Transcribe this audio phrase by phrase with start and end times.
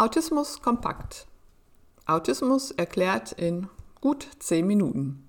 [0.00, 1.26] Autismus kompakt.
[2.06, 3.68] Autismus erklärt in
[4.00, 5.28] gut 10 Minuten.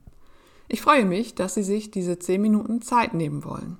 [0.69, 3.77] Ich freue mich, dass Sie sich diese 10 Minuten Zeit nehmen wollen.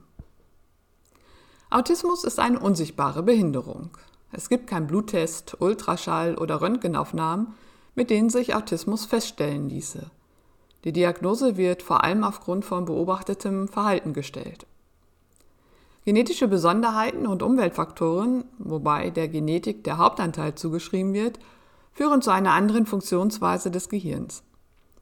[1.69, 3.91] Autismus ist eine unsichtbare Behinderung.
[4.33, 7.53] Es gibt keinen Bluttest, Ultraschall oder Röntgenaufnahmen,
[7.95, 10.11] mit denen sich Autismus feststellen ließe.
[10.83, 14.67] Die Diagnose wird vor allem aufgrund von beobachtetem Verhalten gestellt.
[16.03, 21.37] Genetische Besonderheiten und Umweltfaktoren, wobei der Genetik der Hauptanteil zugeschrieben wird,
[21.93, 24.43] führen zu einer anderen Funktionsweise des Gehirns.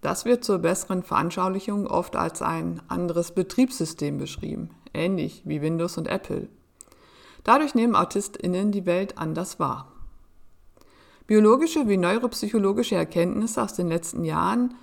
[0.02, 6.07] Das wird zur besseren Veranschaulichung oft als ein anderes Betriebssystem beschrieben, ähnlich wie Windows und
[6.07, 6.49] Apple.
[7.45, 9.91] Dadurch nehmen AutistInnen die Welt anders wahr.
[11.27, 14.73] Biologische wie neuropsychologische Erkenntnisse aus den letzten Jahren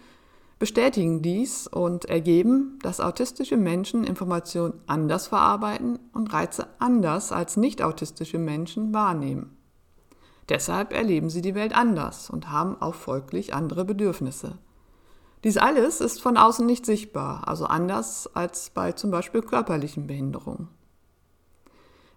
[0.58, 7.82] bestätigen dies und ergeben, dass autistische Menschen Informationen anders verarbeiten und Reize anders als nicht
[7.82, 9.56] autistische Menschen wahrnehmen.
[10.48, 14.58] Deshalb erleben sie die Welt anders und haben auch folglich andere Bedürfnisse.
[15.44, 20.68] Dies alles ist von außen nicht sichtbar, also anders als bei zum Beispiel körperlichen Behinderungen.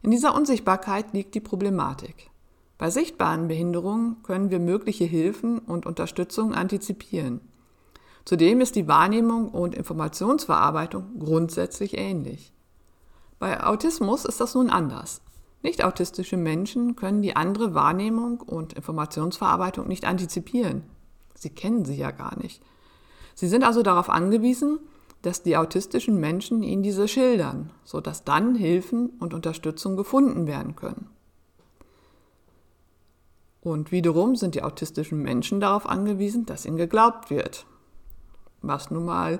[0.01, 2.29] In dieser Unsichtbarkeit liegt die Problematik.
[2.77, 7.41] Bei sichtbaren Behinderungen können wir mögliche Hilfen und Unterstützung antizipieren.
[8.29, 12.53] Zudem ist die Wahrnehmung und Informationsverarbeitung grundsätzlich ähnlich.
[13.39, 15.21] Bei Autismus ist das nun anders.
[15.63, 20.83] Nicht autistische Menschen können die andere Wahrnehmung und Informationsverarbeitung nicht antizipieren.
[21.33, 22.61] Sie kennen sie ja gar nicht.
[23.33, 24.77] Sie sind also darauf angewiesen,
[25.23, 31.09] dass die autistischen Menschen ihnen diese schildern, sodass dann Hilfen und Unterstützung gefunden werden können.
[33.61, 37.65] Und wiederum sind die autistischen Menschen darauf angewiesen, dass ihnen geglaubt wird
[38.61, 39.39] was nun mal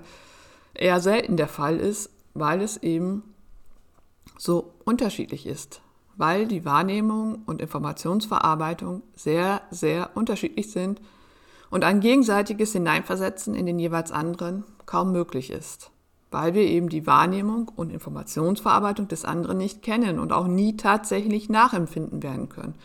[0.74, 3.24] eher selten der Fall ist, weil es eben
[4.38, 5.82] so unterschiedlich ist,
[6.16, 11.02] weil die Wahrnehmung und Informationsverarbeitung sehr, sehr unterschiedlich sind
[11.70, 15.92] und ein gegenseitiges Hineinversetzen in den jeweils anderen kaum möglich ist,
[16.32, 21.50] weil wir eben die Wahrnehmung und Informationsverarbeitung des anderen nicht kennen und auch nie tatsächlich
[21.50, 22.76] nachempfinden werden können.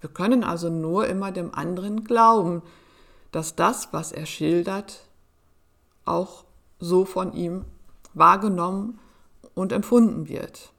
[0.00, 2.62] Wir können also nur immer dem anderen glauben,
[3.32, 5.07] dass das, was er schildert,
[6.08, 6.44] auch
[6.78, 7.64] so von ihm
[8.14, 8.98] wahrgenommen
[9.54, 10.72] und empfunden wird.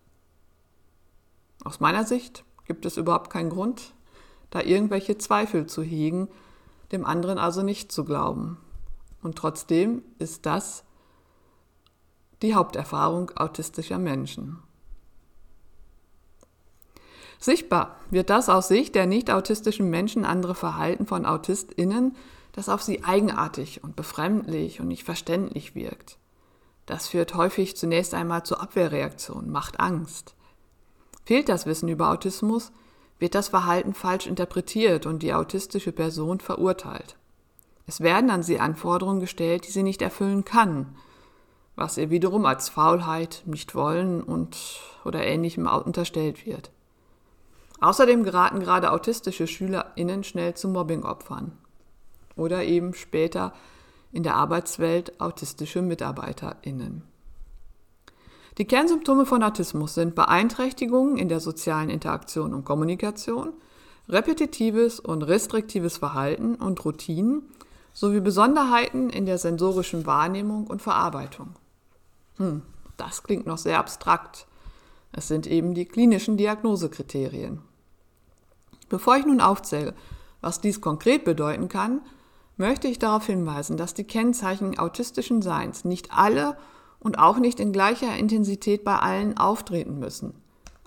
[1.63, 3.93] Aus meiner Sicht gibt es überhaupt keinen Grund,
[4.49, 6.29] da irgendwelche Zweifel zu hegen,
[6.91, 8.57] dem anderen also nicht zu glauben.
[9.21, 10.83] Und trotzdem ist das
[12.41, 14.59] die Haupterfahrung autistischer Menschen.
[17.37, 22.15] Sichtbar wird das aus Sicht der nicht autistischen Menschen andere Verhalten von AutistInnen
[22.51, 26.17] das auf sie eigenartig und befremdlich und nicht verständlich wirkt.
[26.85, 30.35] Das führt häufig zunächst einmal zur Abwehrreaktion, macht Angst.
[31.25, 32.71] Fehlt das Wissen über Autismus,
[33.19, 37.17] wird das Verhalten falsch interpretiert und die autistische Person verurteilt.
[37.85, 40.95] Es werden an sie Anforderungen gestellt, die sie nicht erfüllen kann,
[41.75, 44.57] was ihr wiederum als Faulheit, nicht wollen und
[45.05, 46.71] oder ähnlichem unterstellt wird.
[47.81, 51.51] Außerdem geraten gerade autistische SchülerInnen schnell zu Mobbingopfern
[52.39, 53.53] oder eben später
[54.11, 57.03] in der Arbeitswelt autistische MitarbeiterInnen.
[58.57, 63.53] Die Kernsymptome von Autismus sind Beeinträchtigungen in der sozialen Interaktion und Kommunikation,
[64.09, 67.43] repetitives und restriktives Verhalten und Routinen
[67.93, 71.55] sowie Besonderheiten in der sensorischen Wahrnehmung und Verarbeitung.
[72.37, 72.63] Hm,
[72.97, 74.47] das klingt noch sehr abstrakt.
[75.11, 77.61] Es sind eben die klinischen Diagnosekriterien.
[78.89, 79.93] Bevor ich nun aufzähle,
[80.41, 82.01] was dies konkret bedeuten kann,
[82.59, 86.57] möchte ich darauf hinweisen, dass die Kennzeichen autistischen Seins nicht alle
[86.99, 90.33] und auch nicht in gleicher Intensität bei allen auftreten müssen.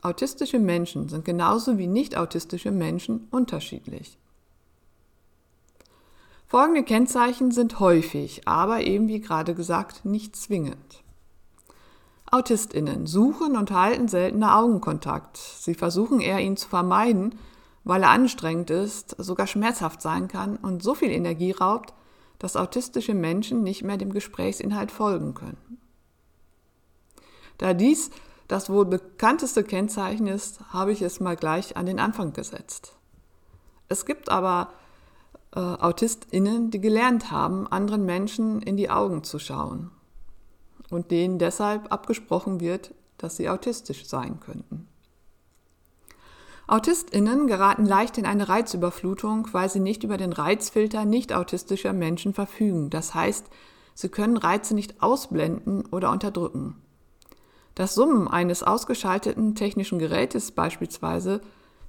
[0.02, 4.18] Autistische Menschen sind genauso wie nicht autistische Menschen unterschiedlich.
[6.46, 11.02] Folgende Kennzeichen sind häufig, aber eben wie gerade gesagt nicht zwingend.
[12.30, 15.36] Autistinnen suchen und halten seltener Augenkontakt.
[15.36, 17.36] Sie versuchen eher ihn zu vermeiden,
[17.84, 21.94] weil er anstrengend ist, sogar schmerzhaft sein kann und so viel Energie raubt,
[22.38, 25.78] dass autistische Menschen nicht mehr dem Gesprächsinhalt folgen können.
[27.58, 28.10] Da dies
[28.48, 32.96] das wohl bekannteste Kennzeichen ist, habe ich es mal gleich an den Anfang gesetzt.
[33.88, 34.72] Es gibt aber
[35.54, 39.90] äh, AutistInnen, die gelernt haben, anderen Menschen in die Augen zu schauen
[40.90, 44.88] und denen deshalb abgesprochen wird, dass sie autistisch sein könnten.
[46.66, 52.34] AutistInnen geraten leicht in eine Reizüberflutung, weil sie nicht über den Reizfilter nicht autistischer Menschen
[52.34, 52.88] verfügen.
[52.88, 53.46] Das heißt,
[53.94, 56.76] sie können Reize nicht ausblenden oder unterdrücken.
[57.74, 61.40] Das Summen eines ausgeschalteten technischen Gerätes beispielsweise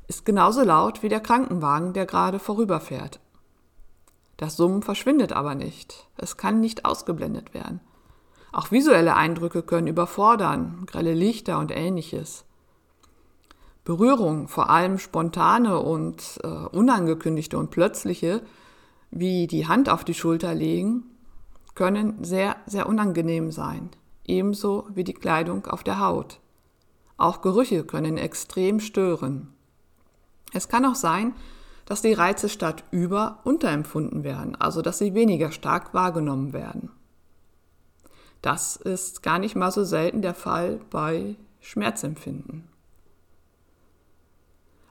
[0.07, 3.19] ist genauso laut wie der Krankenwagen, der gerade vorüberfährt.
[4.37, 6.07] Das Summen verschwindet aber nicht.
[6.17, 7.79] Es kann nicht ausgeblendet werden.
[8.51, 12.45] Auch visuelle Eindrücke können überfordern, grelle Lichter und ähnliches.
[13.83, 18.41] Berührung, vor allem spontane und äh, unangekündigte und plötzliche,
[19.12, 21.03] wie die Hand auf die Schulter legen,
[21.75, 23.89] können sehr, sehr unangenehm sein,
[24.25, 26.39] ebenso wie die Kleidung auf der Haut.
[27.18, 29.53] Auch Gerüche können extrem stören.
[30.53, 31.33] Es kann auch sein,
[31.86, 36.89] dass die Reize statt über unterempfunden werden, also dass sie weniger stark wahrgenommen werden.
[38.41, 42.72] Das ist gar nicht mal so selten der Fall bei Schmerzempfinden.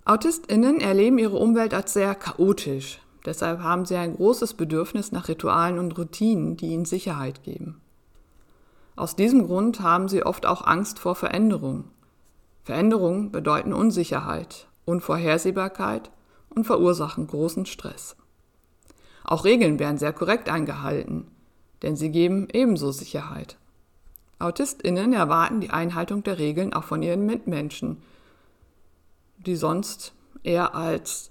[0.05, 3.01] AutistInnen erleben ihre Umwelt als sehr chaotisch.
[3.25, 7.81] Deshalb haben sie ein großes Bedürfnis nach Ritualen und Routinen, die ihnen Sicherheit geben.
[8.97, 11.85] Aus diesem Grund haben sie oft auch Angst vor Veränderung.
[12.65, 16.11] Veränderungen bedeuten Unsicherheit, Unvorhersehbarkeit
[16.51, 18.17] und verursachen großen Stress.
[19.25, 21.29] Auch Regeln werden sehr korrekt eingehalten,
[21.83, 23.57] denn sie geben ebenso Sicherheit.
[24.41, 28.03] AutistInnen erwarten die Einhaltung der Regeln auch von ihren Mitmenschen,
[29.47, 31.31] die sonst eher als,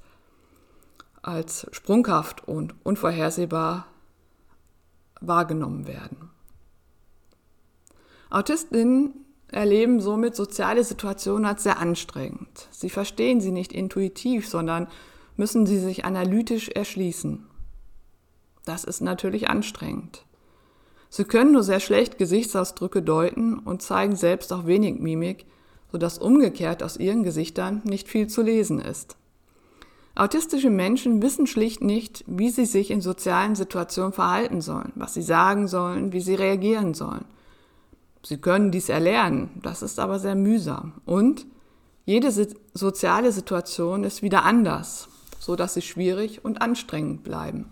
[1.22, 3.88] als sprunghaft und unvorhersehbar
[5.19, 6.30] wahrgenommen werden.
[8.30, 9.13] Autistinnen
[9.48, 12.68] erleben somit soziale Situationen als sehr anstrengend.
[12.72, 14.88] Sie verstehen sie nicht intuitiv, sondern
[15.36, 17.46] müssen sie sich analytisch erschließen.
[18.66, 20.25] Das ist natürlich anstrengend.
[21.10, 25.46] Sie können nur sehr schlecht Gesichtsausdrücke deuten und zeigen selbst auch wenig Mimik,
[25.92, 29.18] sodass umgekehrt aus ihren Gesichtern nicht viel zu lesen ist.
[30.14, 35.22] Autistische Menschen wissen schlicht nicht, wie sie sich in sozialen Situationen verhalten sollen, was sie
[35.22, 37.26] sagen sollen, wie sie reagieren sollen.
[38.24, 40.94] Sie können dies erlernen, das ist aber sehr mühsam.
[41.06, 41.46] Und
[42.06, 42.32] jede
[42.74, 45.08] soziale Situation ist wieder anders,
[45.40, 47.72] so dass sie schwierig und anstrengend bleiben.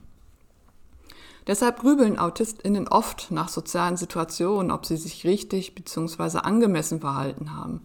[1.45, 6.39] Deshalb grübeln AutistInnen oft nach sozialen Situationen, ob sie sich richtig bzw.
[6.39, 7.81] angemessen verhalten haben.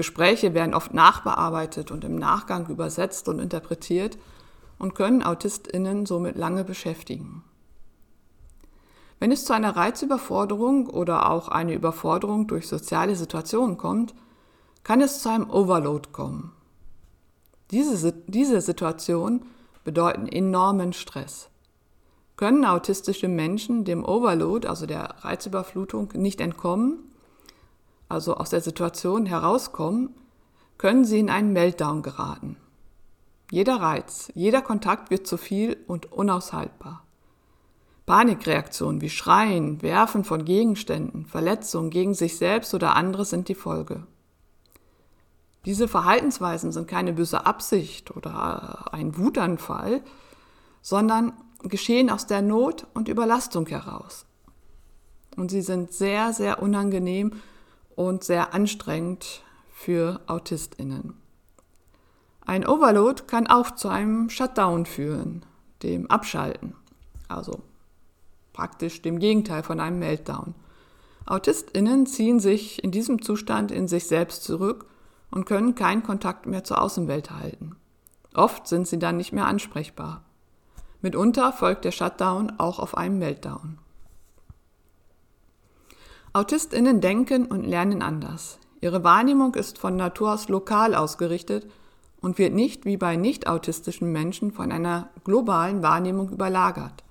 [0.00, 4.16] Gespräche werden oft nachbearbeitet und im Nachgang übersetzt und interpretiert
[4.78, 7.44] und können AutistInnen somit lange beschäftigen.
[9.18, 14.14] Wenn es zu einer Reizüberforderung oder auch eine Überforderung durch soziale Situationen kommt,
[14.84, 16.52] kann es zu einem Overload kommen.
[17.70, 19.44] Diese, diese Situationen
[19.84, 21.50] bedeuten enormen Stress.
[22.36, 27.09] Können autistische Menschen dem Overload, also der Reizüberflutung, nicht entkommen,
[28.10, 30.14] also aus der Situation herauskommen,
[30.78, 32.56] können sie in einen Meltdown geraten.
[33.50, 37.04] Jeder Reiz, jeder Kontakt wird zu viel und unaushaltbar.
[38.06, 44.06] Panikreaktionen wie Schreien, Werfen von Gegenständen, Verletzungen gegen sich selbst oder andere sind die Folge.
[45.64, 50.02] Diese Verhaltensweisen sind keine böse Absicht oder ein Wutanfall,
[50.80, 54.24] sondern geschehen aus der Not und Überlastung heraus.
[55.36, 57.32] Und sie sind sehr, sehr unangenehm
[57.96, 61.14] und sehr anstrengend für Autistinnen.
[62.46, 65.44] Ein Overload kann auch zu einem Shutdown führen,
[65.82, 66.74] dem Abschalten,
[67.28, 67.62] also
[68.52, 70.54] praktisch dem Gegenteil von einem Meltdown.
[71.26, 74.86] Autistinnen ziehen sich in diesem Zustand in sich selbst zurück
[75.30, 77.76] und können keinen Kontakt mehr zur Außenwelt halten.
[78.34, 80.24] Oft sind sie dann nicht mehr ansprechbar.
[81.02, 83.78] Mitunter folgt der Shutdown auch auf einen Meltdown.
[86.32, 88.60] Autistinnen denken und lernen anders.
[88.80, 91.68] Ihre Wahrnehmung ist von Natur aus lokal ausgerichtet
[92.20, 97.02] und wird nicht wie bei nicht autistischen Menschen von einer globalen Wahrnehmung überlagert.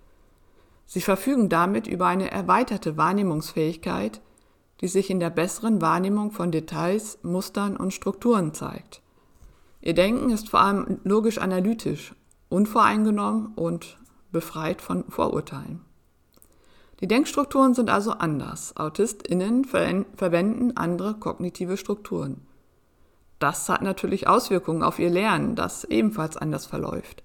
[0.85, 4.21] Sie verfügen damit über eine erweiterte Wahrnehmungsfähigkeit,
[4.79, 9.01] die sich in der besseren Wahrnehmung von Details, Mustern und Strukturen zeigt.
[9.81, 12.15] Ihr Denken ist vor allem logisch-analytisch
[12.47, 13.97] unvoreingenommen und
[14.31, 15.88] befreit von Vorurteilen.
[17.01, 18.75] Die Denkstrukturen sind also anders.
[18.75, 22.41] AutistInnen verwenden andere kognitive Strukturen.
[23.39, 27.24] Das hat natürlich Auswirkungen auf ihr Lernen, das ebenfalls anders verläuft.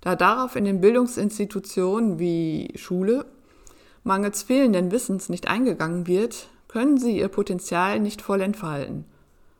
[0.00, 3.24] Da darauf in den Bildungsinstitutionen wie Schule
[4.02, 9.04] mangels fehlenden Wissens nicht eingegangen wird, können sie ihr Potenzial nicht voll entfalten.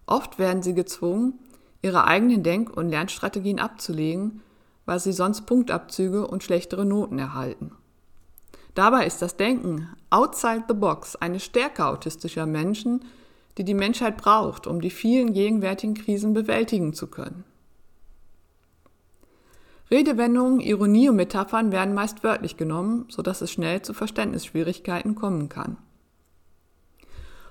[0.07, 1.39] Oft werden sie gezwungen,
[1.81, 4.43] ihre eigenen Denk- und Lernstrategien abzulegen,
[4.85, 7.73] weil sie sonst Punktabzüge und schlechtere Noten erhalten.
[8.75, 13.05] Dabei ist das Denken outside the box eine Stärke autistischer Menschen,
[13.57, 17.45] die die Menschheit braucht, um die vielen gegenwärtigen Krisen bewältigen zu können.
[19.91, 25.77] Redewendungen, Ironie und Metaphern werden meist wörtlich genommen, sodass es schnell zu Verständnisschwierigkeiten kommen kann.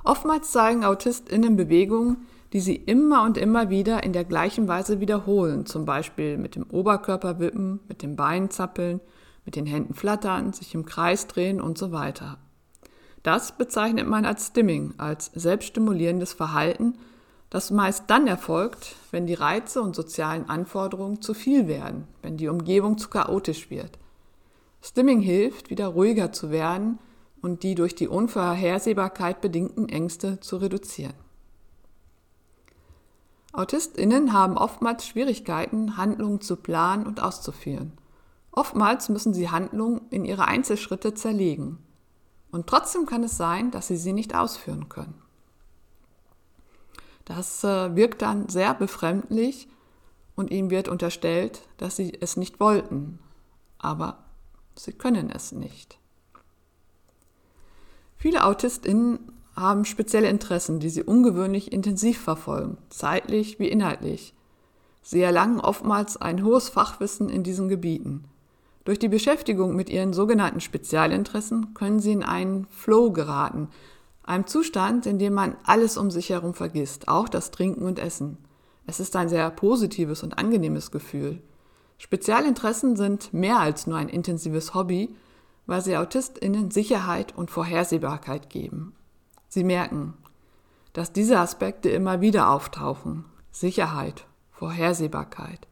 [0.04, 5.66] Oftmals zeigen AutistInnen Bewegungen, die sie immer und immer wieder in der gleichen Weise wiederholen,
[5.66, 9.00] zum Beispiel mit dem Oberkörper wippen, mit den Beinen zappeln,
[9.46, 12.38] mit den Händen flattern, sich im Kreis drehen und so weiter.
[13.24, 16.98] Das bezeichnet man als Stimming, als selbststimulierendes Verhalten,
[17.50, 22.48] das meist dann erfolgt, wenn die Reize und sozialen Anforderungen zu viel werden, wenn die
[22.48, 24.00] Umgebung zu chaotisch wird.
[24.82, 26.98] Stimming hilft, wieder ruhiger zu werden
[27.44, 31.14] und die durch die Unvorhersehbarkeit bedingten Ängste zu reduzieren.
[33.54, 37.94] AutistInnen haben oftmals Schwierigkeiten, Handlungen zu planen und auszuführen.
[38.56, 41.80] Oftmals müssen sie Handlungen in ihre Einzelschritte zerlegen.
[42.52, 45.20] Und trotzdem kann es sein, dass sie sie nicht ausführen können.
[47.26, 49.68] Das äh, wirkt dann sehr befremdlich
[50.36, 53.18] und ihnen wird unterstellt, dass sie es nicht wollten.
[53.80, 54.24] Aber
[54.76, 55.98] sie können es nicht.
[58.18, 64.36] Viele AutistInnen haben spezielle Interessen, die sie ungewöhnlich intensiv verfolgen, zeitlich wie inhaltlich.
[65.02, 68.26] Sie erlangen oftmals ein hohes Fachwissen in diesen Gebieten.
[68.86, 73.70] Durch die Beschäftigung mit ihren sogenannten Spezialinteressen können sie in einen Flow geraten,
[74.24, 78.38] einem Zustand, in dem man alles um sich herum vergisst, auch das Trinken und Essen.
[78.86, 81.42] Es ist ein sehr positives und angenehmes Gefühl.
[81.98, 85.16] Spezialinteressen sind mehr als nur ein intensives Hobby,
[85.66, 88.94] weil sie AutistInnen Sicherheit und Vorhersehbarkeit geben.
[89.48, 90.14] Sie merken,
[90.92, 93.26] dass diese Aspekte immer wieder auftauchen.
[93.52, 95.68] Sicherheit, Vorhersehbarkeit.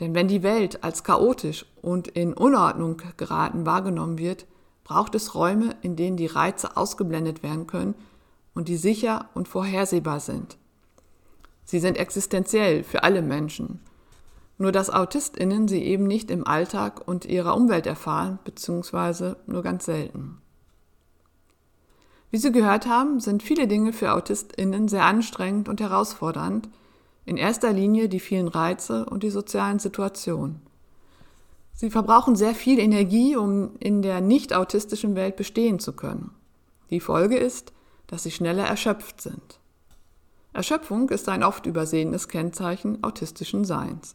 [0.00, 4.46] Denn wenn die Welt als chaotisch und in Unordnung geraten wahrgenommen wird,
[4.84, 7.94] braucht es Räume, in denen die Reize ausgeblendet werden können
[8.54, 10.58] und die sicher und vorhersehbar sind.
[11.64, 13.80] Sie sind existenziell für alle Menschen
[14.58, 19.84] nur dass AutistInnen sie eben nicht im Alltag und ihrer Umwelt erfahren, beziehungsweise nur ganz
[19.84, 20.38] selten.
[22.30, 26.68] Wie Sie gehört haben, sind viele Dinge für AutistInnen sehr anstrengend und herausfordernd,
[27.26, 30.62] in erster Linie die vielen Reize und die sozialen Situationen.
[31.74, 36.30] Sie verbrauchen sehr viel Energie, um in der nicht autistischen Welt bestehen zu können.
[36.88, 37.74] Die Folge ist,
[38.06, 39.58] dass sie schneller erschöpft sind.
[40.54, 44.14] Erschöpfung ist ein oft übersehenes Kennzeichen autistischen Seins.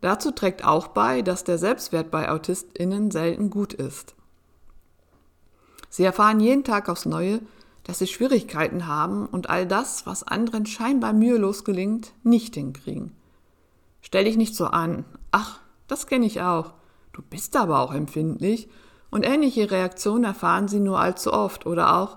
[0.00, 4.14] Dazu trägt auch bei, dass der Selbstwert bei AutistInnen selten gut ist.
[5.90, 7.40] Sie erfahren jeden Tag aufs Neue,
[7.84, 13.12] dass sie Schwierigkeiten haben und all das, was anderen scheinbar mühelos gelingt, nicht hinkriegen.
[14.00, 15.04] Stell dich nicht so an.
[15.30, 16.74] Ach, das kenne ich auch.
[17.12, 18.68] Du bist aber auch empfindlich.
[19.10, 22.16] Und ähnliche Reaktionen erfahren sie nur allzu oft oder auch,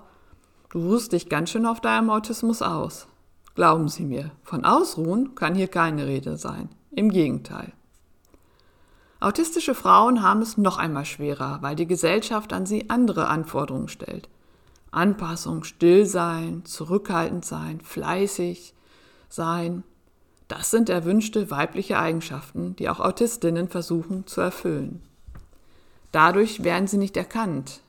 [0.70, 3.06] du ruhst dich ganz schön auf deinem Autismus aus.
[3.54, 6.68] Glauben Sie mir, von Ausruhen kann hier keine Rede sein.
[6.90, 7.72] Im Gegenteil.
[9.18, 14.28] Autistische Frauen haben es noch einmal schwerer, weil die Gesellschaft an sie andere Anforderungen stellt.
[14.90, 18.74] Anpassung, still sein, zurückhaltend sein, fleißig
[19.28, 19.82] sein.
[20.48, 25.02] Das sind erwünschte weibliche Eigenschaften, die auch Autistinnen versuchen zu erfüllen.
[26.12, 27.82] Dadurch werden sie nicht erkannt.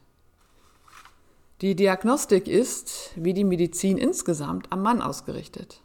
[1.62, 5.82] Die Diagnostik ist, wie die Medizin insgesamt, am Mann ausgerichtet.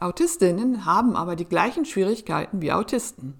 [0.00, 3.34] Autistinnen haben aber die gleichen Schwierigkeiten wie Autisten.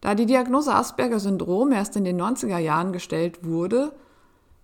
[0.00, 3.92] Da die Diagnose Asperger-Syndrom erst in den 90er Jahren gestellt wurde,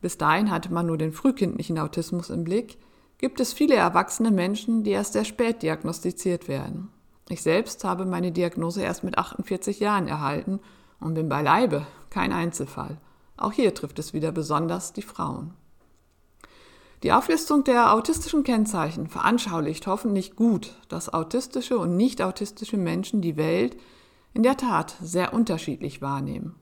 [0.03, 2.77] bis dahin hatte man nur den frühkindlichen Autismus im Blick,
[3.17, 6.91] gibt es viele erwachsene Menschen, die erst sehr spät diagnostiziert werden.
[7.29, 10.61] Ich selbst habe meine Diagnose erst mit 48 Jahren erhalten
[11.01, 12.99] und bin beileibe kein Einzelfall.
[13.37, 15.55] Auch hier trifft es wieder besonders die Frauen.
[17.05, 23.37] Die Auflistung der autistischen Kennzeichen veranschaulicht hoffentlich gut, dass autistische und nicht autistische Menschen die
[23.37, 23.77] Welt
[24.35, 26.55] in der Tat sehr unterschiedlich wahrnehmen.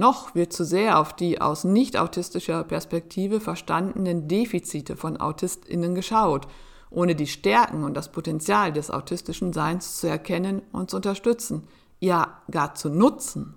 [0.00, 6.48] Noch wird zu sehr auf die aus nicht autistischer Perspektive verstandenen Defizite von Autistinnen geschaut,
[6.88, 12.40] ohne die Stärken und das Potenzial des autistischen Seins zu erkennen und zu unterstützen, ja
[12.50, 13.52] gar zu nutzen.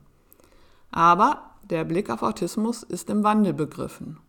[0.92, 4.20] Aber der Blick auf Autismus ist im Wandel begriffen.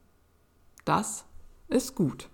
[0.85, 1.25] Das
[1.67, 2.29] ist gut.